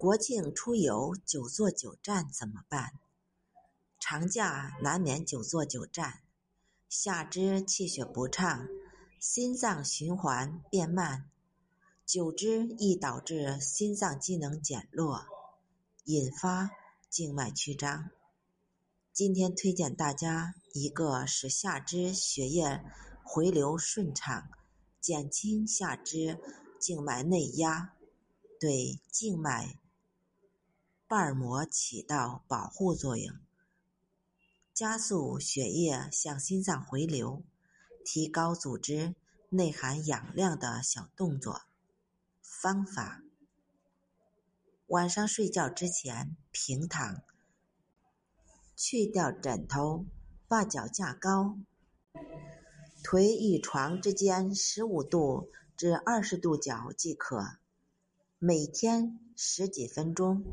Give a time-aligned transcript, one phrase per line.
[0.00, 2.94] 国庆出游久坐久站怎么办？
[3.98, 6.22] 长假难免久坐久站，
[6.88, 8.66] 下肢气血不畅，
[9.18, 11.28] 心脏循环变慢，
[12.06, 15.26] 久之易导致心脏机能减弱，
[16.04, 16.70] 引发
[17.10, 18.08] 静脉曲张。
[19.12, 22.82] 今天推荐大家一个使下肢血液
[23.22, 24.48] 回流顺畅，
[24.98, 26.40] 减轻下肢
[26.78, 27.92] 静脉内压，
[28.58, 29.76] 对静脉
[31.10, 33.34] 瓣膜起到保护作用，
[34.72, 37.42] 加速血液向心脏回流，
[38.04, 39.16] 提高组织
[39.48, 41.62] 内含氧量的小动作。
[42.40, 43.24] 方法：
[44.86, 47.20] 晚上睡觉之前平躺。
[48.76, 50.06] 去掉枕头，
[50.46, 51.58] 把脚架高，
[53.02, 57.58] 腿与床之间十五度至二十度角即可。
[58.38, 60.44] 每天十几分钟。